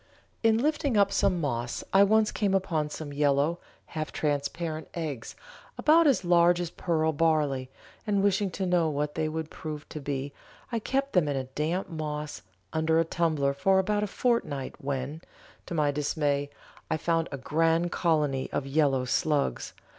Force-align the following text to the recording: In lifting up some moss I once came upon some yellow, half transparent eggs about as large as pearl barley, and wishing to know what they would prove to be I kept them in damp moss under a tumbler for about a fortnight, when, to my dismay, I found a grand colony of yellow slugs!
In 0.41 0.57
lifting 0.57 0.97
up 0.97 1.11
some 1.11 1.39
moss 1.39 1.83
I 1.93 2.03
once 2.03 2.31
came 2.31 2.55
upon 2.55 2.89
some 2.89 3.13
yellow, 3.13 3.59
half 3.85 4.11
transparent 4.11 4.87
eggs 4.95 5.35
about 5.77 6.07
as 6.07 6.25
large 6.25 6.59
as 6.59 6.71
pearl 6.71 7.11
barley, 7.13 7.69
and 8.07 8.23
wishing 8.23 8.49
to 8.49 8.65
know 8.65 8.89
what 8.89 9.13
they 9.13 9.29
would 9.29 9.51
prove 9.51 9.87
to 9.89 10.01
be 10.01 10.33
I 10.71 10.79
kept 10.79 11.13
them 11.13 11.27
in 11.27 11.47
damp 11.53 11.87
moss 11.87 12.41
under 12.73 12.99
a 12.99 13.05
tumbler 13.05 13.53
for 13.53 13.77
about 13.77 14.01
a 14.01 14.07
fortnight, 14.07 14.73
when, 14.83 15.21
to 15.67 15.75
my 15.75 15.91
dismay, 15.91 16.49
I 16.89 16.97
found 16.97 17.29
a 17.31 17.37
grand 17.37 17.91
colony 17.91 18.49
of 18.51 18.65
yellow 18.65 19.05
slugs! 19.05 19.73